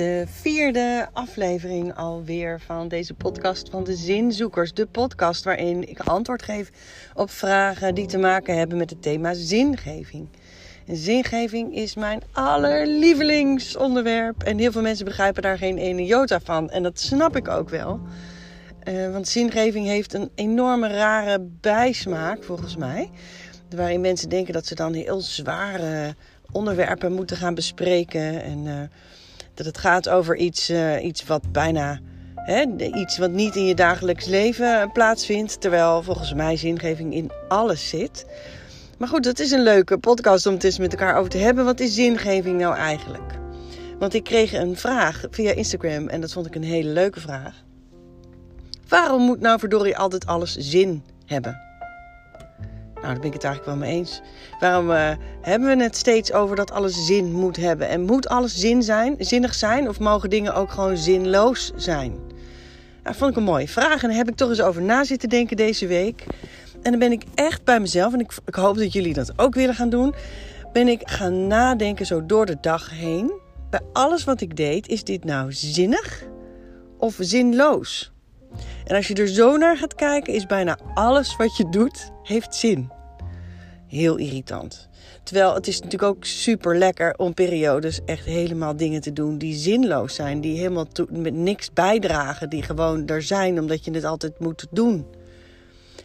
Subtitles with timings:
[0.00, 4.72] de vierde aflevering alweer van deze podcast van de Zinzoekers.
[4.72, 6.70] De podcast waarin ik antwoord geef
[7.14, 10.28] op vragen die te maken hebben met het thema zingeving.
[10.86, 14.42] En zingeving is mijn allerlievelingsonderwerp.
[14.42, 16.70] En heel veel mensen begrijpen daar geen ene jota van.
[16.70, 18.00] En dat snap ik ook wel.
[18.84, 23.10] Uh, want zingeving heeft een enorme rare bijsmaak, volgens mij.
[23.76, 26.14] Waarin mensen denken dat ze dan heel zware
[26.50, 28.42] onderwerpen moeten gaan bespreken.
[28.42, 28.80] En uh,
[29.64, 32.00] dat het gaat over iets, uh, iets wat bijna.
[32.34, 32.64] Hè,
[32.94, 35.60] iets wat niet in je dagelijks leven plaatsvindt.
[35.60, 38.26] Terwijl volgens mij zingeving in alles zit.
[38.98, 41.64] Maar goed, het is een leuke podcast om het eens met elkaar over te hebben.
[41.64, 43.38] Wat is zingeving nou eigenlijk?
[43.98, 47.54] Want ik kreeg een vraag via Instagram en dat vond ik een hele leuke vraag.
[48.88, 51.69] Waarom moet nou verdorie altijd alles zin hebben?
[53.00, 54.20] Nou, daar ben ik het eigenlijk wel mee eens.
[54.60, 57.88] Waarom uh, hebben we het steeds over dat alles zin moet hebben?
[57.88, 59.88] En moet alles zin zijn, zinnig zijn?
[59.88, 62.18] Of mogen dingen ook gewoon zinloos zijn?
[63.02, 64.02] Nou, vond ik een mooie vraag.
[64.02, 66.26] En daar heb ik toch eens over na zitten denken deze week.
[66.82, 69.54] En dan ben ik echt bij mezelf, en ik, ik hoop dat jullie dat ook
[69.54, 70.14] willen gaan doen.
[70.72, 73.32] Ben ik gaan nadenken zo door de dag heen.
[73.70, 76.24] Bij alles wat ik deed, is dit nou zinnig
[76.98, 78.12] of zinloos?
[78.84, 82.54] En als je er zo naar gaat kijken, is bijna alles wat je doet, heeft
[82.54, 82.90] zin.
[83.86, 84.88] Heel irritant.
[85.22, 89.54] Terwijl het is natuurlijk ook super lekker om periodes echt helemaal dingen te doen die
[89.54, 90.40] zinloos zijn.
[90.40, 92.50] Die helemaal met niks bijdragen.
[92.50, 95.06] Die gewoon er zijn omdat je het altijd moet doen.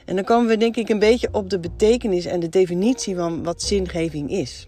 [0.06, 3.44] En dan komen we denk ik een beetje op de betekenis en de definitie van
[3.44, 4.66] wat zingeving is.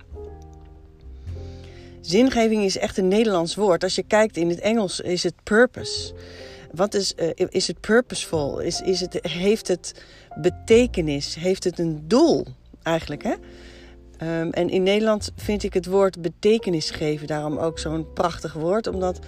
[2.01, 3.83] Zingeving is echt een Nederlands woord.
[3.83, 6.13] Als je kijkt in het Engels is het purpose.
[6.77, 8.59] Wat is, uh, is het purposeful?
[8.59, 10.03] Is, is het, heeft het
[10.35, 11.35] betekenis?
[11.35, 12.45] Heeft het een doel
[12.83, 13.23] eigenlijk?
[13.23, 13.33] Hè?
[14.41, 18.87] Um, en in Nederland vind ik het woord betekenis geven daarom ook zo'n prachtig woord.
[18.87, 19.19] Omdat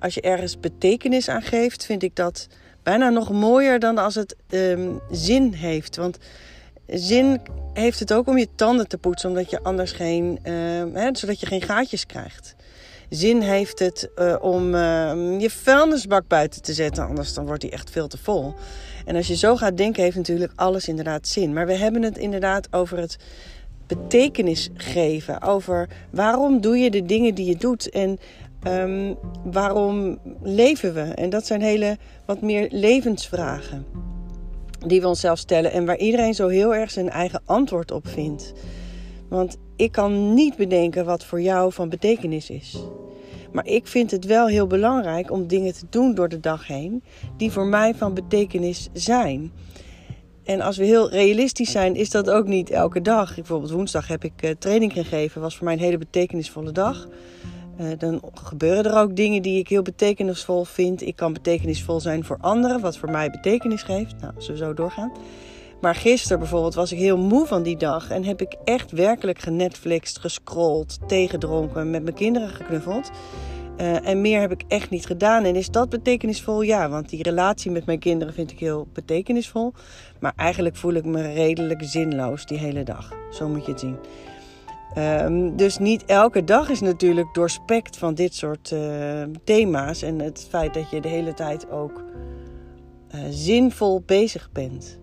[0.00, 2.46] als je ergens betekenis aan geeft, vind ik dat
[2.82, 5.96] bijna nog mooier dan als het um, zin heeft.
[5.96, 6.18] Want
[6.86, 7.40] zin
[7.72, 10.52] heeft het ook om je tanden te poetsen, omdat je anders geen, uh,
[10.92, 12.56] hè, zodat je geen gaatjes krijgt
[13.08, 17.06] zin heeft het uh, om uh, je vuilnisbak buiten te zetten.
[17.06, 18.54] Anders dan wordt die echt veel te vol.
[19.04, 21.52] En als je zo gaat denken, heeft natuurlijk alles inderdaad zin.
[21.52, 23.16] Maar we hebben het inderdaad over het
[23.86, 25.42] betekenis geven.
[25.42, 27.90] Over waarom doe je de dingen die je doet.
[27.90, 28.18] En
[28.66, 31.00] um, waarom leven we?
[31.00, 33.86] En dat zijn hele wat meer levensvragen.
[34.86, 35.72] Die we onszelf stellen.
[35.72, 38.52] En waar iedereen zo heel erg zijn eigen antwoord op vindt.
[39.28, 42.84] Want ik kan niet bedenken wat voor jou van betekenis is.
[43.52, 47.02] Maar ik vind het wel heel belangrijk om dingen te doen door de dag heen
[47.36, 49.52] die voor mij van betekenis zijn.
[50.44, 53.34] En als we heel realistisch zijn, is dat ook niet elke dag.
[53.34, 57.08] Bijvoorbeeld woensdag heb ik uh, training gegeven, was voor mij een hele betekenisvolle dag.
[57.80, 61.02] Uh, dan gebeuren er ook dingen die ik heel betekenisvol vind.
[61.02, 64.14] Ik kan betekenisvol zijn voor anderen, wat voor mij betekenis geeft.
[64.20, 65.12] Nou, als we zo doorgaan.
[65.80, 68.10] Maar gisteren bijvoorbeeld was ik heel moe van die dag.
[68.10, 73.10] En heb ik echt werkelijk genetflixt, gescrolld, tegedronken, met mijn kinderen geknuffeld.
[73.80, 75.44] Uh, en meer heb ik echt niet gedaan.
[75.44, 76.62] En is dat betekenisvol?
[76.62, 79.72] Ja, want die relatie met mijn kinderen vind ik heel betekenisvol.
[80.20, 83.12] Maar eigenlijk voel ik me redelijk zinloos die hele dag.
[83.30, 83.96] Zo moet je het zien.
[84.98, 90.02] Um, dus niet elke dag is natuurlijk doorspekt van dit soort uh, thema's.
[90.02, 92.04] En het feit dat je de hele tijd ook
[93.14, 94.98] uh, zinvol bezig bent.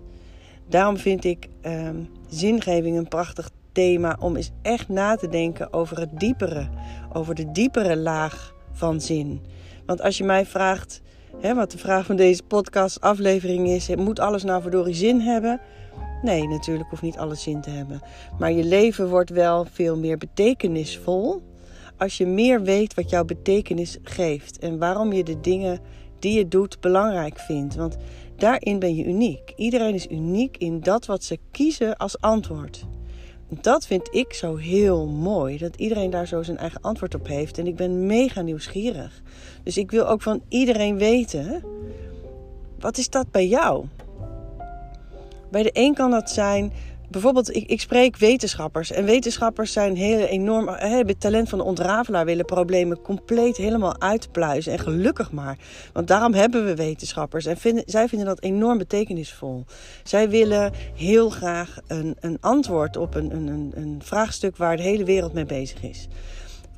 [0.74, 6.00] Daarom vind ik um, zingeving een prachtig thema om eens echt na te denken over
[6.00, 6.70] het diepere,
[7.12, 9.42] over de diepere laag van zin.
[9.86, 11.02] Want als je mij vraagt,
[11.42, 15.62] hè, wat de vraag van deze podcast-aflevering is: moet alles nou verdorie zin hebben?
[16.22, 18.02] Nee, natuurlijk hoeft niet alles zin te hebben.
[18.40, 21.42] Maar je leven wordt wel veel meer betekenisvol
[21.98, 25.80] als je meer weet wat jouw betekenis geeft en waarom je de dingen
[26.24, 27.76] die je doet belangrijk vindt.
[27.76, 27.98] Want
[28.44, 29.54] Daarin ben je uniek.
[29.56, 32.86] Iedereen is uniek in dat wat ze kiezen als antwoord.
[33.50, 37.58] Dat vind ik zo heel mooi, dat iedereen daar zo zijn eigen antwoord op heeft.
[37.58, 39.22] En ik ben mega nieuwsgierig.
[39.64, 41.64] Dus ik wil ook van iedereen weten,
[42.80, 43.86] wat is dat bij jou?
[45.52, 46.74] Bij de een kan dat zijn
[47.14, 48.92] bijvoorbeeld, ik, ik, spreek wetenschappers.
[48.92, 54.02] En wetenschappers zijn heel enorm, hebben het talent van de ontrafelaar, willen problemen compleet helemaal
[54.02, 54.72] uitpluizen.
[54.72, 55.58] En gelukkig maar.
[55.94, 57.46] Want daarom hebben we wetenschappers.
[57.46, 59.66] En vinden, zij vinden dat enorm betekenisvol.
[60.04, 65.04] Zij willen heel graag een, een antwoord op een, een, een vraagstuk waar de hele
[65.04, 66.08] wereld mee bezig is.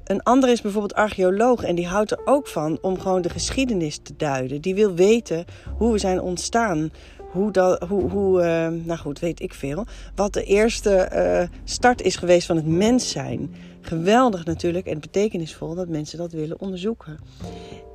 [0.06, 3.98] Een ander is bijvoorbeeld archeoloog en die houdt er ook van om gewoon de geschiedenis
[3.98, 4.62] te duiden.
[4.62, 5.46] Die wil weten
[5.78, 6.92] hoe we zijn ontstaan,
[7.36, 9.86] hoe, dat, hoe, hoe uh, nou goed, weet ik veel.
[10.16, 13.56] Wat de eerste uh, start is geweest van het mens zijn.
[13.82, 17.20] Geweldig natuurlijk en betekenisvol dat mensen dat willen onderzoeken.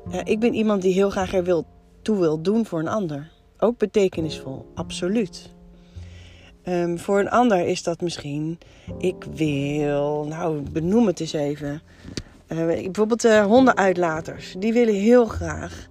[0.08, 1.66] Uh, ik ben iemand die heel graag er wil,
[2.02, 3.30] toe wil doen voor een ander.
[3.58, 5.50] Ook betekenisvol, absoluut.
[6.64, 8.58] Um, voor een ander is dat misschien,
[8.98, 11.82] ik wil, nou benoem het eens even.
[12.46, 15.88] bijvoorbeeld hondenuitlaters, die willen heel graag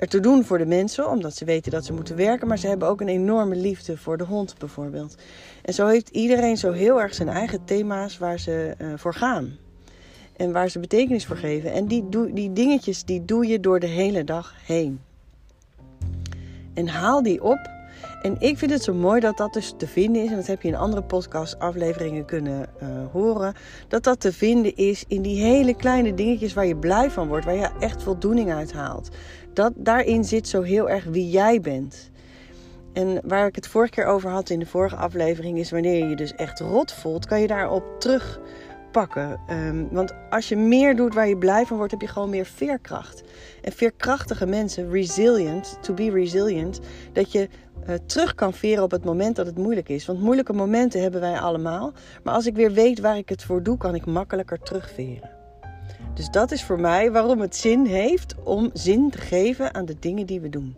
[0.00, 2.66] er te doen voor de mensen, omdat ze weten dat ze moeten werken, maar ze
[2.66, 5.14] hebben ook een enorme liefde voor de hond bijvoorbeeld.
[5.62, 9.56] En zo heeft iedereen zo heel erg zijn eigen thema's waar ze uh, voor gaan.
[10.36, 11.72] En waar ze betekenis voor geven.
[11.72, 15.00] En die, die dingetjes die doe je door de hele dag heen.
[16.74, 17.78] En haal die op.
[18.22, 20.30] En ik vind het zo mooi dat dat dus te vinden is.
[20.30, 23.54] En dat heb je in andere podcast-afleveringen kunnen uh, horen.
[23.88, 27.44] Dat dat te vinden is in die hele kleine dingetjes waar je blij van wordt.
[27.44, 29.10] Waar je echt voldoening uit haalt
[29.52, 32.10] dat, daarin zit zo heel erg wie jij bent.
[32.92, 36.08] En waar ik het vorige keer over had in de vorige aflevering, is wanneer je
[36.08, 39.40] je dus echt rot voelt, kan je daarop terugpakken.
[39.50, 42.46] Um, want als je meer doet waar je blij van wordt, heb je gewoon meer
[42.46, 43.22] veerkracht.
[43.62, 46.80] En veerkrachtige mensen, resilient, to be resilient,
[47.12, 47.48] dat je
[47.88, 50.06] uh, terug kan veren op het moment dat het moeilijk is.
[50.06, 51.92] Want moeilijke momenten hebben wij allemaal.
[52.24, 55.39] Maar als ik weer weet waar ik het voor doe, kan ik makkelijker terugveren.
[56.14, 59.98] Dus dat is voor mij waarom het zin heeft om zin te geven aan de
[59.98, 60.76] dingen die we doen.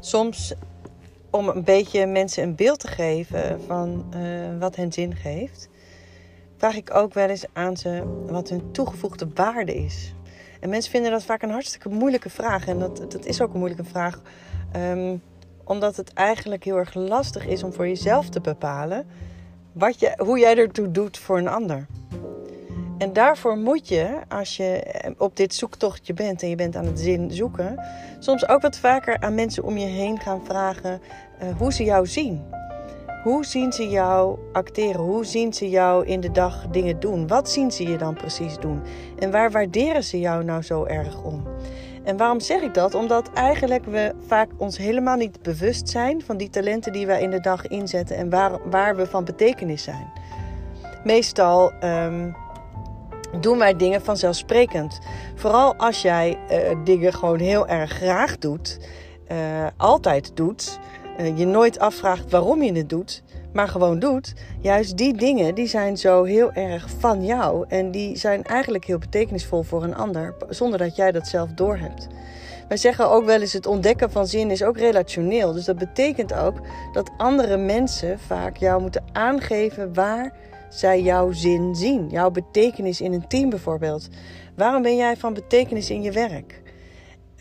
[0.00, 0.54] Soms
[1.34, 5.68] om een beetje mensen een beeld te geven van uh, wat hen zin geeft,
[6.56, 10.14] vraag ik ook wel eens aan ze wat hun toegevoegde waarde is.
[10.60, 12.66] En mensen vinden dat vaak een hartstikke moeilijke vraag.
[12.66, 14.20] En dat, dat is ook een moeilijke vraag,
[14.76, 15.22] um,
[15.64, 19.06] omdat het eigenlijk heel erg lastig is om voor jezelf te bepalen
[19.72, 21.86] wat je, hoe jij ertoe doet voor een ander.
[23.04, 24.82] En daarvoor moet je, als je
[25.18, 27.84] op dit zoektochtje bent en je bent aan het zin zoeken,
[28.18, 31.00] soms ook wat vaker aan mensen om je heen gaan vragen
[31.42, 32.42] uh, hoe ze jou zien.
[33.22, 35.00] Hoe zien ze jou acteren?
[35.00, 37.26] Hoe zien ze jou in de dag dingen doen?
[37.26, 38.82] Wat zien ze je dan precies doen?
[39.18, 41.42] En waar waarderen ze jou nou zo erg om?
[42.04, 42.94] En waarom zeg ik dat?
[42.94, 47.30] Omdat eigenlijk we vaak ons helemaal niet bewust zijn van die talenten die wij in
[47.30, 50.12] de dag inzetten en waar, waar we van betekenis zijn.
[51.02, 52.34] Meestal um,
[53.40, 54.98] doen wij dingen vanzelfsprekend.
[55.34, 58.78] Vooral als jij uh, dingen gewoon heel erg graag doet,
[59.32, 59.38] uh,
[59.76, 60.78] altijd doet,
[61.20, 63.22] uh, je nooit afvraagt waarom je het doet,
[63.52, 64.34] maar gewoon doet.
[64.60, 68.98] Juist die dingen die zijn zo heel erg van jou en die zijn eigenlijk heel
[68.98, 72.08] betekenisvol voor een ander, zonder dat jij dat zelf doorhebt.
[72.68, 75.52] Wij zeggen ook wel eens het ontdekken van zin is ook relationeel.
[75.52, 76.56] Dus dat betekent ook
[76.92, 80.32] dat andere mensen vaak jou moeten aangeven waar
[80.74, 84.08] zij jouw zin zien, jouw betekenis in een team bijvoorbeeld.
[84.56, 86.62] Waarom ben jij van betekenis in je werk?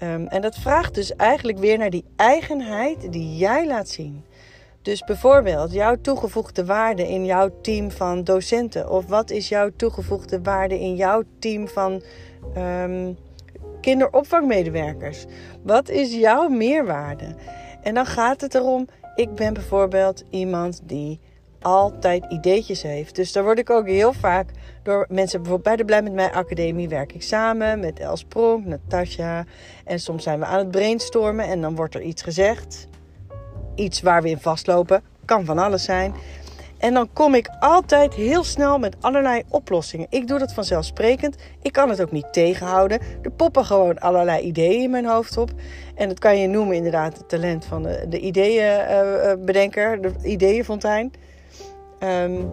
[0.03, 4.24] Um, en dat vraagt dus eigenlijk weer naar die eigenheid die jij laat zien.
[4.81, 8.89] Dus bijvoorbeeld jouw toegevoegde waarde in jouw team van docenten.
[8.89, 12.01] Of wat is jouw toegevoegde waarde in jouw team van
[12.57, 13.18] um,
[13.81, 15.25] kinderopvangmedewerkers?
[15.62, 17.35] Wat is jouw meerwaarde?
[17.81, 21.19] En dan gaat het erom, ik ben bijvoorbeeld iemand die
[21.63, 23.15] altijd ideetjes heeft.
[23.15, 24.49] Dus daar word ik ook heel vaak
[24.83, 28.65] door mensen, bijvoorbeeld bij de Blij met mij academie werk ik samen met Els Pronk,
[28.65, 29.45] Natasja.
[29.85, 32.87] En soms zijn we aan het brainstormen en dan wordt er iets gezegd.
[33.75, 35.03] Iets waar we in vastlopen.
[35.25, 36.13] Kan van alles zijn.
[36.83, 40.07] En dan kom ik altijd heel snel met allerlei oplossingen.
[40.09, 41.35] Ik doe dat vanzelfsprekend.
[41.61, 42.99] Ik kan het ook niet tegenhouden.
[43.21, 45.51] Er poppen gewoon allerlei ideeën in mijn hoofd op.
[45.95, 51.11] En dat kan je noemen inderdaad het talent van de, de ideeënbedenker, de ideeënfontein.
[52.04, 52.52] Um,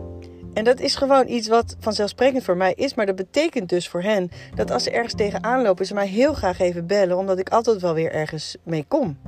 [0.54, 2.94] en dat is gewoon iets wat vanzelfsprekend voor mij is.
[2.94, 6.34] Maar dat betekent dus voor hen dat als ze ergens tegenaan lopen, ze mij heel
[6.34, 7.16] graag even bellen.
[7.16, 9.18] Omdat ik altijd wel weer ergens mee kom.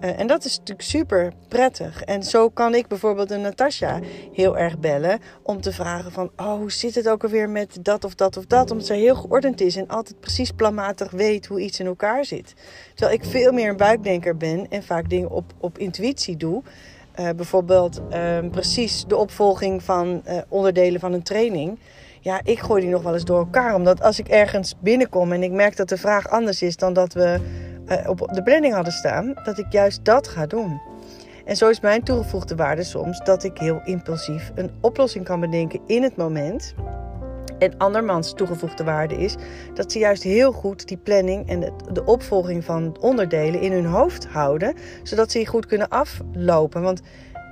[0.00, 2.02] Uh, en dat is natuurlijk super prettig.
[2.02, 4.00] En zo kan ik bijvoorbeeld een Natasja
[4.32, 6.30] heel erg bellen om te vragen van...
[6.36, 8.70] oh, hoe zit het ook alweer met dat of dat of dat?
[8.70, 12.54] Omdat zij heel geordend is en altijd precies planmatig weet hoe iets in elkaar zit.
[12.94, 16.62] Terwijl ik veel meer een buikdenker ben en vaak dingen op, op intuïtie doe...
[17.20, 21.78] Uh, bijvoorbeeld uh, precies de opvolging van uh, onderdelen van een training.
[22.20, 23.74] Ja, ik gooi die nog wel eens door elkaar.
[23.74, 27.12] Omdat als ik ergens binnenkom en ik merk dat de vraag anders is dan dat
[27.12, 27.40] we
[27.86, 30.80] eh, op de planning hadden staan, dat ik juist dat ga doen.
[31.44, 35.80] En zo is mijn toegevoegde waarde soms dat ik heel impulsief een oplossing kan bedenken
[35.86, 36.74] in het moment.
[37.58, 39.34] En andermans toegevoegde waarde is
[39.74, 44.26] dat ze juist heel goed die planning en de opvolging van onderdelen in hun hoofd
[44.26, 46.82] houden, zodat ze goed kunnen aflopen.
[46.82, 47.00] Want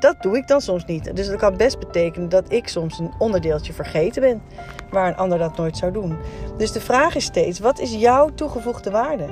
[0.01, 1.17] dat doe ik dan soms niet.
[1.17, 4.43] Dus dat kan best betekenen dat ik soms een onderdeeltje vergeten ben,
[4.91, 6.17] waar een ander dat nooit zou doen.
[6.57, 9.27] Dus de vraag is steeds: wat is jouw toegevoegde waarde?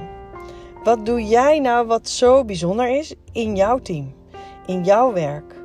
[0.85, 4.15] Wat doe jij nou wat zo bijzonder is in jouw team,
[4.67, 5.62] in jouw werk?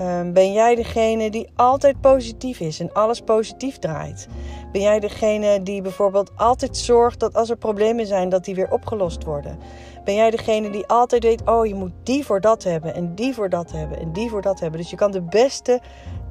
[0.00, 4.28] Ehm, ben jij degene die altijd positief is en alles positief draait?
[4.72, 8.70] Ben jij degene die bijvoorbeeld altijd zorgt dat als er problemen zijn, dat die weer
[8.70, 9.58] opgelost worden?
[10.04, 13.34] Ben jij degene die altijd weet, oh je moet die voor dat hebben en die
[13.34, 14.80] voor dat hebben en die voor dat hebben?
[14.80, 15.80] Dus je kan de beste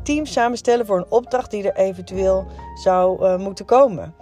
[0.03, 2.45] team samenstellen voor een opdracht die er eventueel
[2.75, 4.13] zou uh, moeten komen.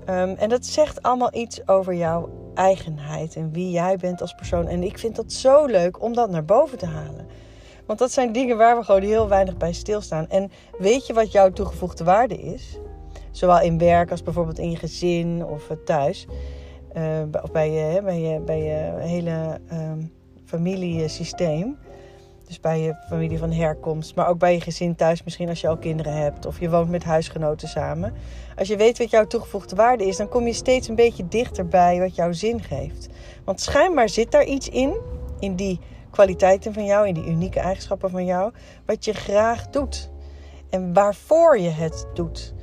[0.00, 4.66] Um, en dat zegt allemaal iets over jouw eigenheid en wie jij bent als persoon.
[4.66, 7.26] En ik vind dat zo leuk om dat naar boven te halen.
[7.90, 10.28] Want dat zijn dingen waar we gewoon heel weinig bij stilstaan.
[10.28, 12.78] En weet je wat jouw toegevoegde waarde is?
[13.30, 16.26] Zowel in werk als bijvoorbeeld in je gezin of thuis.
[16.96, 17.02] Uh,
[17.42, 20.12] of bij je, bij je, bij je hele um,
[20.44, 21.78] familiesysteem.
[22.46, 25.68] Dus bij je familie van herkomst, maar ook bij je gezin thuis, misschien als je
[25.68, 28.14] al kinderen hebt of je woont met huisgenoten samen.
[28.56, 31.66] Als je weet wat jouw toegevoegde waarde is, dan kom je steeds een beetje dichter
[31.68, 33.08] bij wat jouw zin geeft.
[33.44, 34.96] Want schijnbaar zit daar iets in,
[35.40, 35.80] in die
[36.10, 38.52] kwaliteiten van jou, in die unieke eigenschappen van jou,
[38.86, 40.10] wat je graag doet
[40.70, 42.54] en waarvoor je het doet.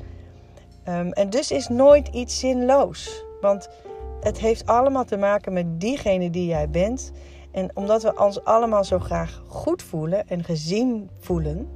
[0.88, 3.70] Um, en dus is nooit iets zinloos, want
[4.22, 7.12] het heeft allemaal te maken met diegene die jij bent.
[7.52, 11.70] En omdat we ons allemaal zo graag goed voelen en gezien voelen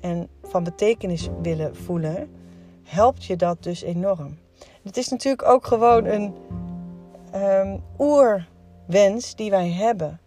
[0.00, 2.30] en van betekenis willen voelen,
[2.84, 4.38] helpt je dat dus enorm.
[4.82, 6.34] Het is natuurlijk ook gewoon een
[7.34, 10.20] um, oerwens die wij hebben.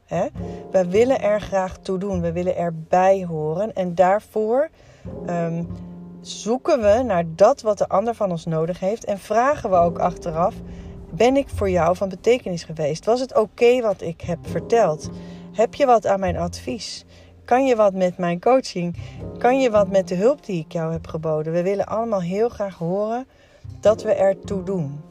[0.71, 4.69] Wij willen er graag toe doen, we willen erbij horen en daarvoor
[5.27, 5.67] um,
[6.21, 9.99] zoeken we naar dat wat de ander van ons nodig heeft en vragen we ook
[9.99, 10.53] achteraf
[11.13, 13.05] ben ik voor jou van betekenis geweest?
[13.05, 15.09] Was het oké wat ik heb verteld?
[15.51, 17.05] Heb je wat aan mijn advies?
[17.45, 18.97] Kan je wat met mijn coaching?
[19.37, 21.53] Kan je wat met de hulp die ik jou heb geboden?
[21.53, 23.27] We willen allemaal heel graag horen
[23.79, 25.01] dat we ertoe doen.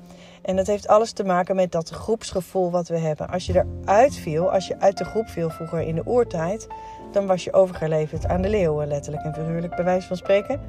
[0.42, 3.28] En dat heeft alles te maken met dat groepsgevoel wat we hebben.
[3.28, 6.66] Als je eruit viel, als je uit de groep viel vroeger in de oertijd,
[7.12, 10.60] dan was je overgeleverd aan de leeuwen, letterlijk en figuurlijk, bij wijze van spreken.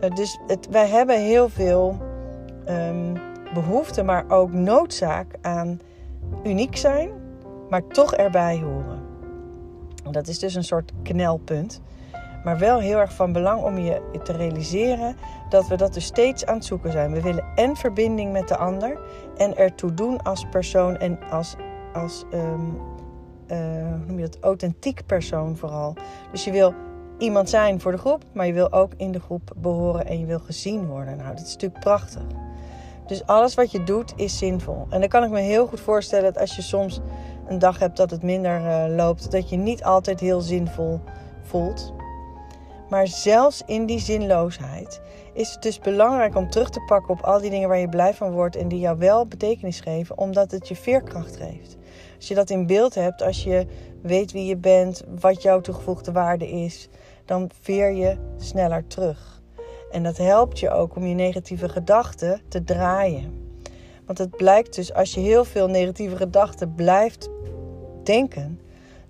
[0.00, 1.98] Eh, dus het, wij hebben heel veel
[2.68, 3.12] um,
[3.54, 5.80] behoefte, maar ook noodzaak aan
[6.44, 7.10] uniek zijn,
[7.68, 9.04] maar toch erbij horen.
[10.10, 11.80] Dat is dus een soort knelpunt.
[12.46, 15.16] Maar wel heel erg van belang om je te realiseren
[15.48, 17.12] dat we dat dus steeds aan het zoeken zijn.
[17.12, 18.98] We willen en verbinding met de ander
[19.36, 21.56] en ertoe doen als persoon en als,
[21.92, 22.80] als um,
[23.50, 25.94] uh, hoe noem je dat, authentiek persoon vooral.
[26.30, 26.74] Dus je wil
[27.18, 30.26] iemand zijn voor de groep, maar je wil ook in de groep behoren en je
[30.26, 31.16] wil gezien worden.
[31.16, 32.22] Nou, dat is natuurlijk prachtig.
[33.06, 34.86] Dus alles wat je doet is zinvol.
[34.90, 37.00] En dan kan ik me heel goed voorstellen dat als je soms
[37.48, 41.00] een dag hebt dat het minder uh, loopt, dat je niet altijd heel zinvol
[41.42, 41.94] voelt.
[42.88, 45.00] Maar zelfs in die zinloosheid
[45.32, 48.14] is het dus belangrijk om terug te pakken op al die dingen waar je blij
[48.14, 51.76] van wordt en die jou wel betekenis geven, omdat het je veerkracht geeft.
[52.16, 53.66] Als je dat in beeld hebt, als je
[54.02, 56.88] weet wie je bent, wat jouw toegevoegde waarde is,
[57.24, 59.42] dan veer je sneller terug.
[59.90, 63.44] En dat helpt je ook om je negatieve gedachten te draaien.
[64.06, 67.28] Want het blijkt dus, als je heel veel negatieve gedachten blijft
[68.02, 68.60] denken,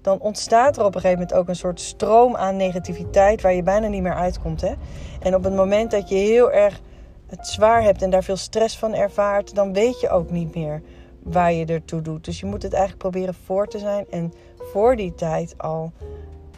[0.07, 3.63] dan ontstaat er op een gegeven moment ook een soort stroom aan negativiteit waar je
[3.63, 4.61] bijna niet meer uitkomt.
[4.61, 4.73] Hè?
[5.21, 6.81] En op het moment dat je heel erg
[7.27, 10.83] het zwaar hebt en daar veel stress van ervaart, dan weet je ook niet meer
[11.23, 12.25] waar je ertoe doet.
[12.25, 15.93] Dus je moet het eigenlijk proberen voor te zijn en voor die tijd al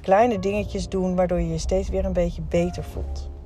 [0.00, 3.37] kleine dingetjes doen, waardoor je je steeds weer een beetje beter voelt.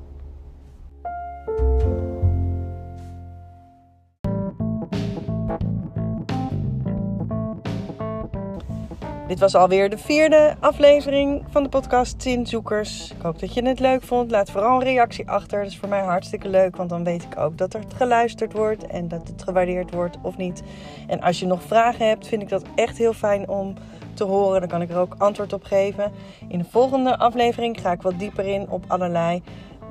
[9.32, 13.10] Dit was alweer de vierde aflevering van de podcast Zinzoekers.
[13.10, 14.30] Ik hoop dat je het leuk vond.
[14.30, 15.62] Laat vooral een reactie achter.
[15.62, 18.86] Dat is voor mij hartstikke leuk, want dan weet ik ook dat er geluisterd wordt
[18.86, 20.62] en dat het gewaardeerd wordt of niet.
[21.06, 23.74] En als je nog vragen hebt, vind ik dat echt heel fijn om
[24.14, 24.60] te horen.
[24.60, 26.12] Dan kan ik er ook antwoord op geven.
[26.48, 29.42] In de volgende aflevering ga ik wat dieper in op allerlei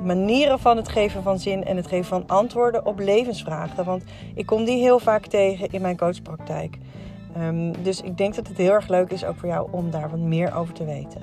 [0.04, 3.86] manieren van het geven van zin en het geven van antwoorden op levensvragen.
[3.86, 4.04] Want
[4.36, 6.78] ik kom die heel vaak tegen in mijn coachpraktijk.
[7.38, 10.10] Um, dus ik denk dat het heel erg leuk is ook voor jou om daar
[10.10, 11.22] wat meer over te weten.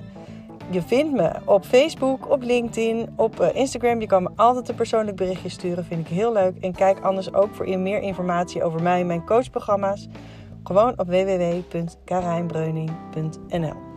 [0.71, 4.01] Je vindt me op Facebook, op LinkedIn, op uh, Instagram.
[4.01, 5.85] Je kan me altijd een persoonlijk berichtje sturen.
[5.85, 6.59] Vind ik heel leuk.
[6.61, 10.09] En kijk anders ook voor meer informatie over mij en mijn coachprogramma's.
[10.63, 13.88] Gewoon op www.karijnbreuning.nl